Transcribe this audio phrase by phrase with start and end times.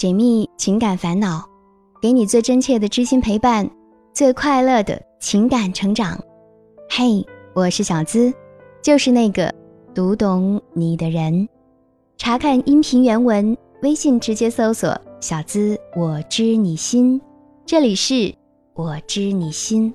[0.00, 1.46] 解密情感烦恼，
[2.00, 3.70] 给你最真切的知心陪伴，
[4.14, 6.18] 最快乐的情感成长。
[6.88, 8.32] 嘿，我是小资，
[8.80, 9.54] 就是那个
[9.94, 11.46] 读懂你的人。
[12.16, 17.20] 查看音频原文，微信直接搜索“小资我知你心”，
[17.66, 18.34] 这里是
[18.72, 19.92] 我知你心。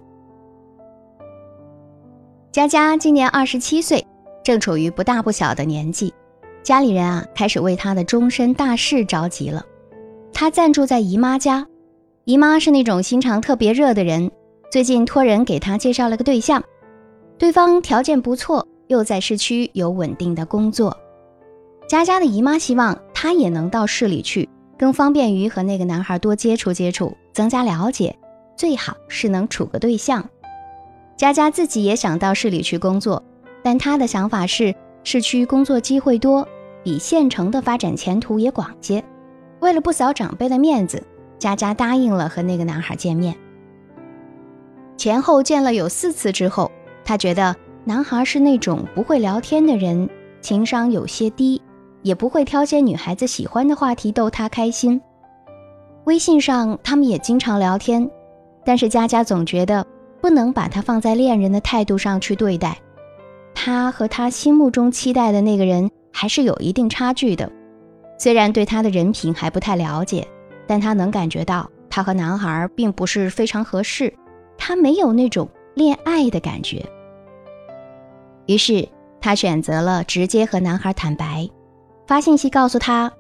[2.52, 4.06] 佳佳今年二十七岁，
[4.44, 6.14] 正处于不大不小的年纪，
[6.62, 9.66] 家里人啊开始为她的终身大事着急了。
[10.36, 11.66] 她暂住在姨妈家，
[12.26, 14.30] 姨妈是那种心肠特别热的人。
[14.70, 16.62] 最近托人给她介绍了个对象，
[17.38, 20.96] 对方条件不错，又在市区有稳定的工作。
[21.88, 28.14] 佳佳的姨妈希望她也能到市里去，更方便于和那个男孩多接触接触，增加了解，
[28.58, 30.30] 最好是能处个对象。
[31.16, 33.24] 佳佳自己也想到市里去工作，
[33.64, 34.76] 但她的想法是
[35.06, 36.46] 市区工作机会多，
[36.84, 39.02] 比县城的发展前途也广些。
[39.66, 41.02] 为了不扫长辈的面子，
[41.40, 43.36] 佳佳答应了和那个男孩见面。
[44.96, 46.72] 前后见了有四次之后，
[47.04, 50.08] 她觉得男孩是那种不会聊天的人，
[50.40, 51.60] 情商有些低，
[52.04, 55.02] 也不会挑些女孩子喜欢的话题逗她开心。
[56.04, 58.08] 微信上他们也经常聊天，
[58.64, 59.84] 但是佳佳总觉得
[60.22, 62.78] 不能把他放在恋人的态度上去对待，
[63.56, 67.52] 他和他心目中期待的那个人还是有一定差距的。
[68.18, 70.28] 虽然对他的人品还不太了解，
[70.66, 74.14] 但他能感觉到他和男孩并不是非常合适，
[74.58, 76.84] 他没有那种恋爱的感觉。
[78.46, 78.88] 于是
[79.20, 81.50] 他选择了直接和男孩坦白，
[82.08, 83.12] 发信息告诉他：“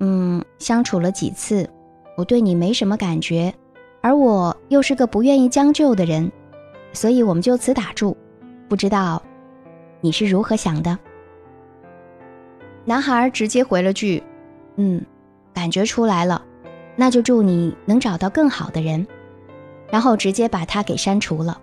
[0.00, 1.68] 嗯，相处了几次，
[2.16, 3.54] 我对你没什么感觉，
[4.02, 6.30] 而我又是个不愿意将就的人，
[6.92, 8.16] 所以我们就此打住。
[8.68, 9.22] 不知道
[10.00, 10.98] 你是如何想的？”
[12.84, 14.22] 男孩直接回了句。
[14.76, 15.00] 嗯，
[15.52, 16.42] 感觉出来了，
[16.96, 19.06] 那就祝你能找到更好的人，
[19.90, 21.60] 然后直接把他给删除了。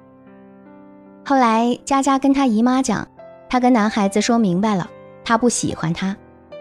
[1.25, 3.07] 后来佳佳跟她姨妈讲，
[3.49, 4.89] 她跟男孩子说明白了，
[5.23, 6.15] 他不喜欢他，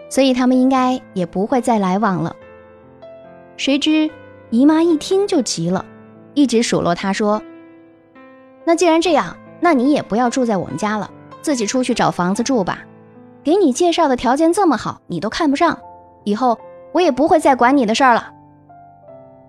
[0.09, 2.35] 所以他们应该也不会再来往了。
[3.57, 4.09] 谁知
[4.49, 5.85] 姨妈一听就急了，
[6.33, 7.41] 一直数落他说
[8.65, 11.09] ：“那既然这样，那你也不要住在我们家了，
[11.41, 12.79] 自己出去找房子住吧。
[13.43, 15.77] 给你介绍的条件这么好，你都看不上。”
[16.23, 16.57] 以后
[16.93, 18.31] 我也不会再管你的事儿了。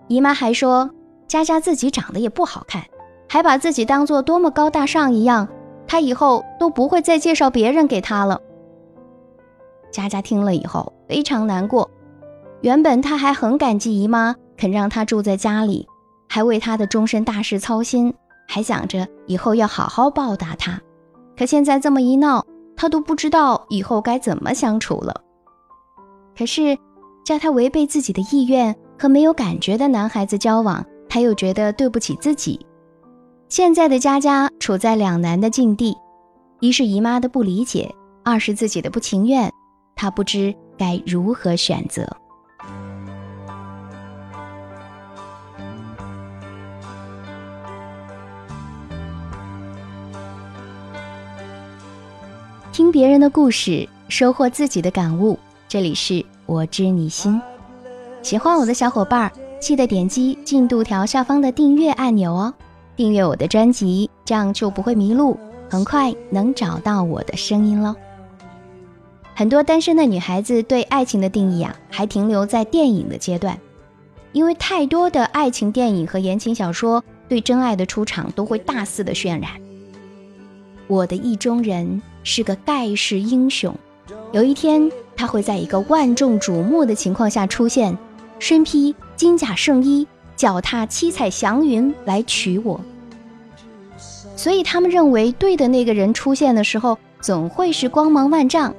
[0.08, 0.90] 姨妈还说，
[1.26, 2.82] 佳佳自己长得也不好看，
[3.28, 5.48] 还把自己当做多么高大上一样，
[5.86, 8.40] 她以后都不会再介绍别人给她了。
[9.90, 11.90] 佳佳听了以后非常难过，
[12.60, 15.86] 原本她还很感激姨妈肯让她住在家里，
[16.28, 18.14] 还为她的终身大事操心，
[18.48, 20.80] 还想着以后要好好报答她。
[21.36, 22.44] 可现在这么一闹，
[22.76, 25.22] 她都不知道以后该怎么相处了。
[26.36, 26.76] 可是，
[27.24, 32.58] 叫他违背自己的意愿和没有感觉的男孩子交往，他又觉得对不起自己。
[33.48, 35.94] 现在的佳佳处在两难的境地：
[36.60, 37.94] 一是姨妈的不理解，
[38.24, 39.52] 二是自己的不情愿。
[39.94, 42.08] 他不知该如何选择。
[52.72, 55.38] 听别人的故事，收获自己的感悟。
[55.72, 57.40] 这里是我知你心，
[58.20, 62.52] 喜欢我的小伙伴记得点击进度条下方的订阅按钮哦，
[62.94, 65.34] 订阅我的专辑，这样就不会迷路，
[65.70, 67.96] 很快能找到我的声音喽。
[69.34, 73.58] 很多单身的女孩子对爱情的定义啊，还停留在电影的阶段，
[74.32, 79.52] 因为太多的爱情电影和言情小说对真爱的出场都会大肆的渲染。
[80.86, 83.74] 我的意中人是个盖世英雄，
[84.32, 84.92] 有一天。
[85.16, 87.96] 他会在一个万众瞩目的情况下出现，
[88.38, 90.06] 身披金甲圣衣，
[90.36, 92.80] 脚踏七彩祥云来娶我。
[94.34, 98.74] 所以他们认为对的那个人出现的时候，总会是光芒万丈。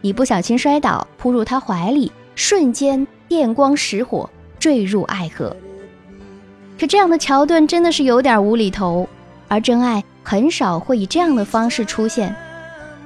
[0.00, 5.56] 一不小心摔倒，扑入他怀里，瞬间电光石火，坠入爱河。
[6.78, 9.08] 可这样的桥段真的是有点无厘头，
[9.48, 12.32] 而真爱很少会以这样的方式出现。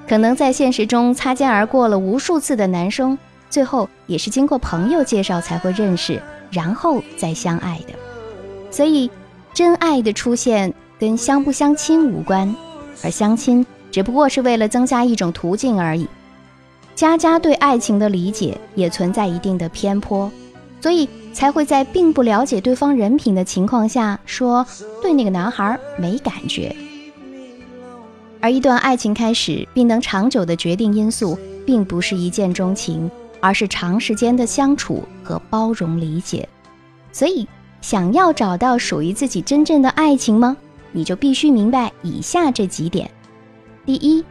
[0.08, 3.16] 可能在现实中擦肩而过了无数次的男生，
[3.48, 6.20] 最后也是经过朋友介绍才会认识，
[6.50, 7.94] 然后再相爱的。
[8.70, 9.10] 所以，
[9.54, 12.54] 真爱的出现跟相不相亲无关，
[13.02, 16.06] 而相亲只不过是为了增加一种途径而已。
[16.94, 20.30] 佳佳对爱情的理解也存在一定的偏颇，
[20.80, 24.66] 所以才会在并不了解对方人品的情况下说
[25.00, 26.74] 对那个男孩没感觉。
[28.42, 33.08] 而一段爱情开始并能长久的决定因素，并不是一见钟情，
[33.40, 36.46] 而是长时间的相处和包容理解。
[37.12, 37.46] 所以，
[37.80, 40.56] 想要找到属于自己真正的爱情吗？
[40.90, 43.08] 你就必须明白以下这几点：
[43.86, 44.24] 第一，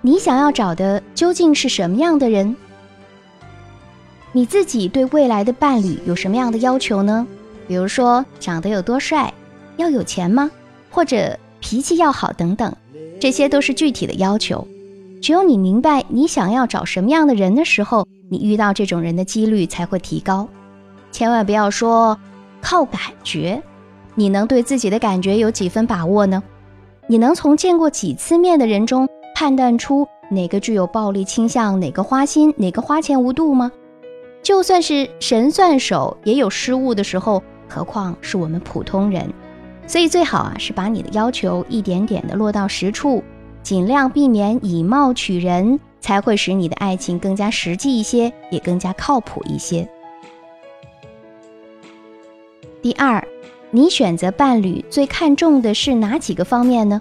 [0.00, 2.54] 你想要找的究竟是什么样的人？
[4.30, 7.26] 你自己对未来的伴侣有什么样的要求呢？
[7.66, 9.34] 比如说，长得有多帅，
[9.76, 10.48] 要有钱吗？
[10.88, 12.72] 或者脾气要好等等，
[13.18, 14.66] 这些都是具体的要求。
[15.20, 20.48] 只有你明白你想要找什么样的人的时候，你遇到这种人的几率才会提高。
[21.10, 22.18] 千万不要说
[22.60, 23.62] 靠感觉，
[24.14, 26.42] 你能对自己的感觉有几分把握呢？
[27.06, 33.72] 你能从见过几次面的人中判断出哪个具有暴力倾向，哪个花心，哪个花钱无度吗？
[34.42, 37.42] 就算是神算手，也有失误的时候。
[37.68, 39.28] 何况是我们普通人，
[39.86, 43.22] 所以最好啊是把你的要求一点点的落到实处，
[43.62, 49.88] 尽量避免以貌取人，才会使你的爱情更加实际一些，也更加靠谱一些。
[52.82, 53.26] 第二，
[53.70, 57.00] 你选择伴侣最看重的是哪几个方面呢？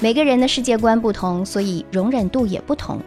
[0.00, 3.00] 每个人的世界观不同，所以容忍度也不同。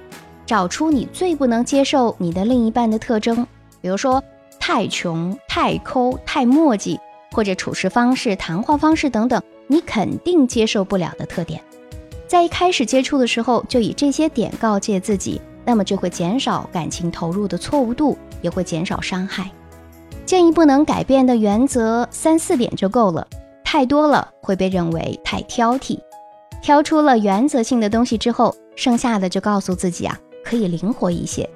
[0.45, 3.45] 找出你最不能接受你的另一半的特征，
[3.81, 4.23] 比如说。
[4.57, 6.99] 太穷、太抠、太墨迹，
[7.35, 11.61] 或者处事方式、谈话方式等等，你肯定接受不了的特点，
[12.29, 19.51] 在一开始接触的时候就以这些点告诫自己，那么就会减少感情投入的错误度，也会减少伤害。
[20.25, 23.27] 建议不能改变的原则三四点就够了，
[23.65, 25.99] 太多了会被认为太挑剔。
[26.61, 31.47] 挑出了原则性的东西之后，剩下的就告诉自己啊，可以灵活一些。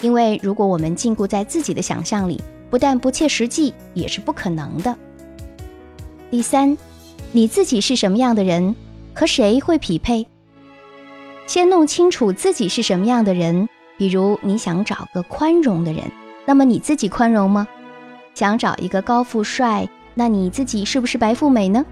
[0.00, 4.98] 因为如果我们禁锢在自己的想象里，不但不切实际，也是不可能的。
[6.32, 6.78] 第三，
[7.30, 8.74] 你自己是什么样的人，
[9.14, 10.26] 和谁会匹配？
[11.46, 13.68] 先弄清楚自己是什么样的人。
[13.98, 16.10] 比如你想找个宽容的人，
[16.46, 17.68] 那么你自己宽容吗？
[18.32, 21.84] 想找一个高富帅，那你自己是不是白富美呢？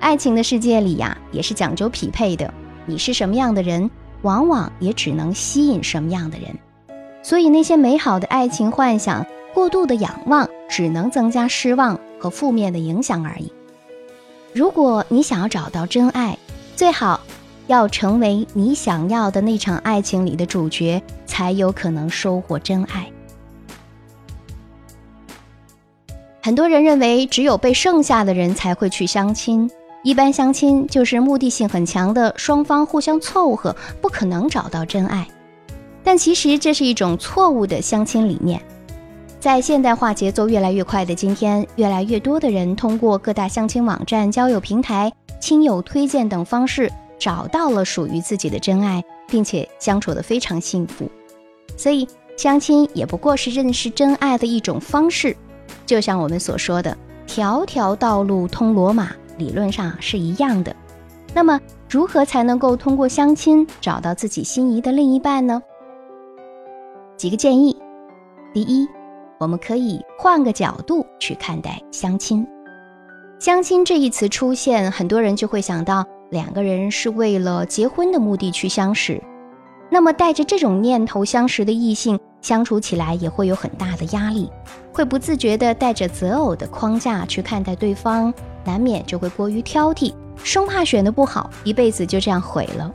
[0.00, 2.52] 爱情的世界里呀，也是讲究匹配的。
[2.84, 3.88] 你是什么样的人，
[4.22, 6.48] 往往也只能吸引什么样的人。
[7.22, 13.52] 所以，那些美好的爱情幻想、过度的仰望，只能增加失望和负面的影响而已。
[14.52, 16.36] 如果你想要找到真爱，
[16.74, 17.20] 最好
[17.66, 23.10] 要成为你想要的那场爱情里的主角，才有可能收获真爱。
[26.42, 29.70] 很多人认为，只有被剩下的人才会去相亲，
[30.02, 35.26] 一般相亲就是目的性很强的，双方互相凑合，不可能找到真爱。
[36.02, 38.60] 但其实这是一种错误的相亲理念。
[39.42, 51.10] 在现代化节奏越来越快的今天，越来越多的人通过各大相亲网站、交友平台、亲友推荐等方式，找到了属于自己的真爱，并且相处得非常幸福。
[51.76, 52.06] 所以，
[52.36, 55.36] 相亲也不过是认识真爱的一种方式。
[55.84, 56.96] 就像我们所说的
[57.26, 60.72] “条条道路通罗马”，理论上是一样的。
[61.34, 61.60] 那么，
[61.90, 65.60] 如何才能够通过相亲找到自己心仪的另一半呢？
[67.16, 67.76] 几个建议：
[68.54, 68.86] 第一，
[69.42, 72.46] 我们可以换个角度去看待相亲。
[73.40, 79.20] 相亲这一词出现，很多人就会想到两个人是为了结婚的目的去相识。
[79.90, 84.48] 那么，带着这种念头相识的异性相处起来也会有很大的压力，
[84.92, 88.32] 会不自觉地带着择偶的框架去看待对方，
[88.64, 92.92] 难免就会过于挑剔，生怕选的不好，一辈子就这样毁了。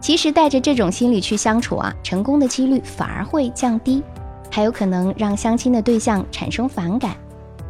[0.00, 4.02] 其实带着这种心理去相处啊，成功的几率反而会降低，
[4.50, 7.16] 还有可能让相亲的对象产生反感。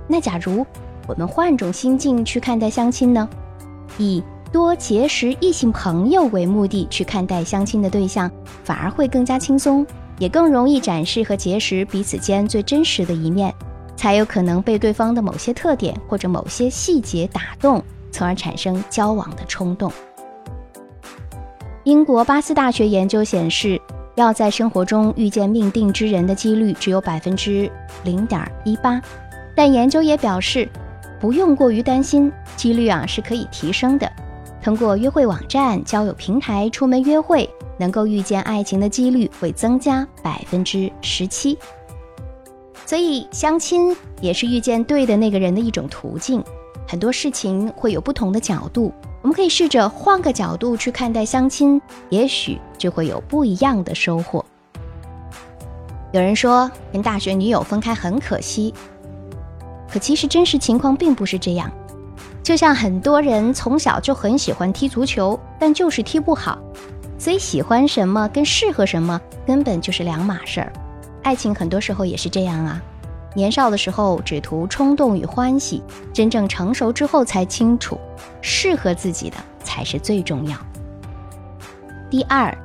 [0.07, 0.67] 那假如
[1.07, 3.29] 我们换种心境去看待相亲呢？
[3.99, 8.31] 以多结识异性朋友为目的去看待相亲的对象，
[8.65, 9.87] 反而会更加轻松，
[10.19, 13.55] 也更容易展示和结识彼此间最真实的一面，
[13.97, 19.93] 才有可能被对方的某些特点或者某些细节打动，从而产生交往的冲动。
[21.85, 23.81] 英国巴斯大学研究显示，
[24.19, 27.71] 要在生活中遇见命定之人的几率只有百分之
[28.03, 29.01] 零点一八，
[29.55, 30.69] 但研究也表示，
[31.21, 34.11] 不用过于担心，几率啊是可以提升的。
[34.61, 37.49] 通过约会网站、交友平台出门约会，
[37.79, 41.57] 能够遇见爱情的几率会增加百分之十七。
[42.85, 46.43] 所以，相亲也是遇见对的那个人的一种途径。
[46.89, 48.91] 很多事情会有不同的角度。
[49.21, 51.79] 我们可以试着换个角度去看待相亲，
[52.09, 54.43] 也许就会有不一样的收获。
[56.13, 58.73] 有人说跟大学女友分开很可惜，
[59.93, 61.71] 可其实真实情况并不是这样。
[62.43, 66.59] 就像很多人从小就很喜欢踢足球，但就是踢不好，
[67.19, 70.73] 所以喜欢什么跟适合什么根本就是两码事儿。
[71.23, 72.83] 爱情很多时候也是这样啊。
[73.35, 75.83] 年少的时候只图冲动与欢喜，
[76.13, 77.99] 真正成熟之后才清楚，
[78.41, 80.57] 适合自己的才是最重要。
[82.11, 82.57] 第二，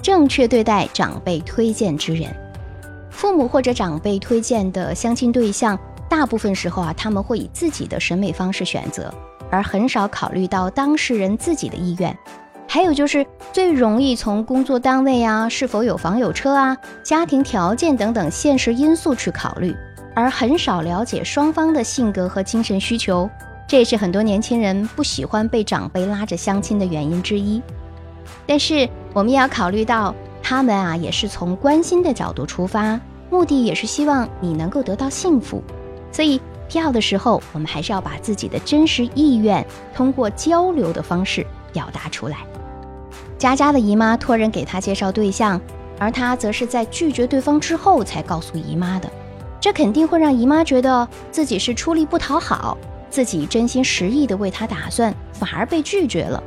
[0.00, 2.34] 正确对待长辈推荐之人，
[3.10, 9.12] 父母或者长辈推荐的相亲对象，大部分时候啊，他们会以自己的审美方式选择，
[9.50, 12.16] 而很少考虑到当事人自己的意愿。
[12.68, 19.76] 还有就是最容易从工作单位啊、是否有房有车啊、家庭条件等等现实因素去考虑。
[20.14, 23.28] 而很少了解双方的性格和精神需求，
[23.66, 27.62] 这也是很多年轻人不喜欢被长辈拉着相亲的原因之一。
[28.46, 33.00] 但是我们也要考虑到，他们啊也是从关心的角度出发，
[33.30, 35.62] 目的也是希望你能够得到幸福。
[36.10, 39.64] 所以票的时候，我们还是要把自己的真实意愿
[39.94, 42.38] 通过交流的方式表达出来。
[43.38, 45.60] 佳佳的姨妈托人给她介绍对象，
[45.98, 49.10] 而她则是在拒绝对方之后才告诉姨妈的。
[49.62, 52.76] 这肯定会让姨妈觉得自己是出力不讨好，
[53.08, 56.42] 自己真心实意的为她打算，反而被拒绝了。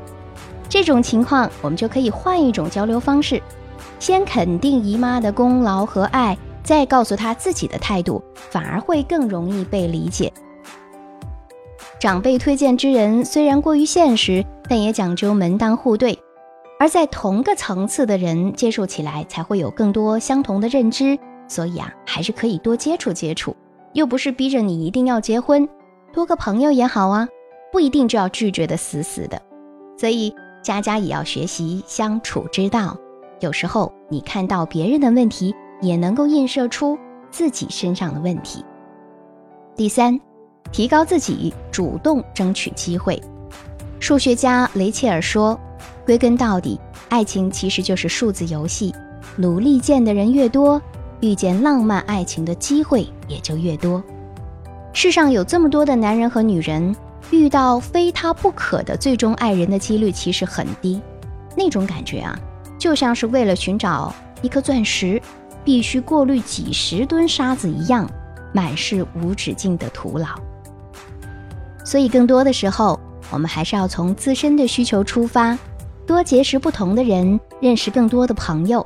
[0.67, 3.41] 这种情况，我们就可以换一种交流方式，
[3.99, 10.33] 先肯定姨妈的功劳和爱，再告诉她自己的态度，反而会更容易被理解。
[11.97, 16.19] 长辈推荐之人虽然过于现实，但也讲究门当户对，
[16.81, 21.17] 而在同个层次的人接触起来，才会有更多相同的认知。
[21.47, 23.55] 所以啊，还是可以多接触接触，
[23.93, 25.67] 又不是逼着你一定要结婚，
[26.13, 27.27] 多个朋友也好啊，
[27.71, 29.41] 不一定就要拒绝的死死的。
[29.97, 32.97] 所以家家也要学习相处之道，
[33.39, 36.97] 有时候你看到别人的问题，也能够映射出
[37.29, 38.65] 自己身上的问题。
[39.75, 40.19] 第三，
[40.71, 43.21] 提高自己，主动争取机会。
[43.99, 45.59] 数学家雷切尔说，
[46.05, 48.93] 归根到底，爱情其实就是数字游戏，
[49.35, 50.81] 努力见的人越多。
[51.21, 54.03] 遇见浪漫爱情的机会也就越多。
[54.93, 56.95] 世上有这么多的男人和女人，
[57.31, 61.01] 遇到非他不可的最终爱人的几率其实很低。
[61.55, 62.37] 那种感觉啊，
[62.77, 65.21] 就像是为了寻找一颗钻石，
[65.63, 68.09] 必须过滤几十吨沙子一样，
[68.53, 70.27] 满是无止境的徒劳。
[71.83, 72.99] 所以，更多的时候，
[73.31, 75.57] 我们还是要从自身的需求出发，
[76.07, 78.85] 多结识不同的人，认识更多的朋友。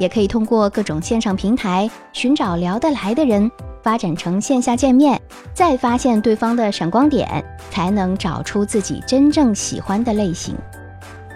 [0.00, 3.50] 也可以通过各种线上平台寻找聊得来的人，
[3.82, 5.20] 发展成线下见面，
[5.52, 10.56] 再发现对方的闪光点，才能找出自己真正喜欢的类型。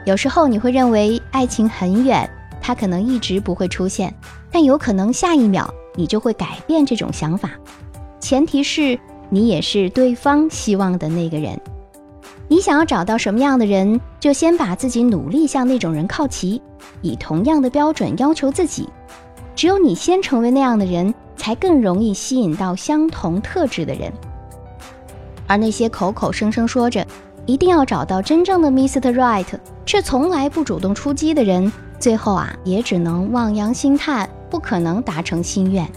[0.07, 2.29] 有时候你会认为爱情很远，
[2.59, 4.13] 它可能一直不会出现，
[4.51, 7.51] 但有可能下一秒你就会改变这种想法。
[8.19, 11.61] 前提是你也是对方希望的那个人。
[12.47, 16.61] 你想要找到什么样的人，就先把自己努力向那种人靠齐，
[17.01, 18.89] 以同样的标准要求自己。
[19.57, 24.13] 只有你先成为那样的人，才更容易吸引到相同特质的人。
[25.47, 27.07] 而那些口口声声说着
[27.47, 29.13] 一定要找到真正的 Mr.
[29.13, 29.47] Right，
[29.87, 35.89] 却从来不主动出击的人，最后啊，也只能望洋兴叹，不可能达成心愿。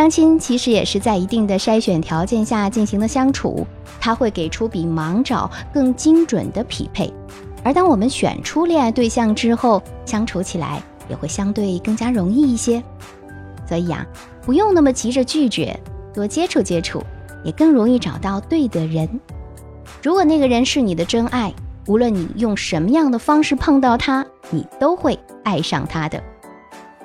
[0.00, 3.66] 相亲其实也是在一定的筛选条件下进行的相处，
[4.00, 7.12] 它会给出比盲找更精准的匹配。
[7.62, 12.82] 而当我们选出恋爱对象之后，相处起来也会相对更加容易一些。
[13.68, 14.06] 所以啊，
[14.40, 15.78] 不用那么急着拒绝，
[16.14, 17.04] 多接触接触，
[17.44, 19.06] 也更容易找到对的人。
[20.02, 21.52] 如果那个人是你的真爱，
[21.86, 26.18] 无论你用什么样的方式碰到他，你都会爱上他的。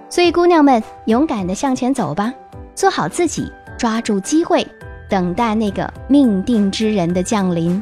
[0.09, 2.33] 所以，姑娘们，勇敢的向前走吧。
[2.75, 4.67] 做好自己，抓住机会，
[5.09, 7.81] 等待那个命定之人的降临。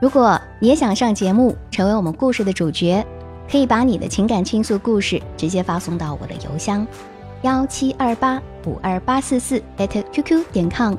[0.00, 3.04] 如果你也想上节目，成为我们故事的主角，
[3.50, 6.86] 可以把你的情感倾诉故事直接发送到我的邮箱：
[7.40, 10.94] 幺七二八五二八四四 @QQ 点 com。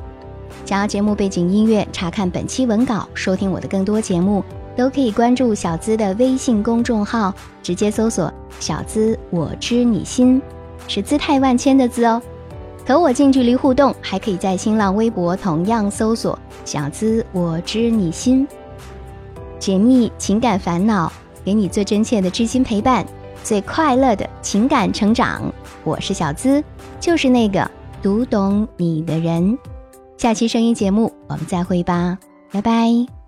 [0.65, 4.43] 想要节目背景音乐，查看本期文稿，收听我的更多节目，
[4.75, 10.41] 都可以关注小资的微信公众号，直接搜索“小资我知你心”。
[10.87, 12.21] 是姿态万千的字哦，
[12.85, 18.47] 和我近距离互动，还可以在新浪微博同样搜索“小资我知你心”，
[19.57, 21.11] 解密情感烦恼，
[21.43, 23.05] 给你最真切的知心陪伴，
[23.43, 25.41] 最快乐的情感成长。
[25.83, 26.63] 我是小资，
[26.99, 27.69] 就是那个
[28.01, 29.57] 读懂你的人。
[30.17, 32.17] 下期声音节目我们再会吧，
[32.51, 33.22] 拜拜。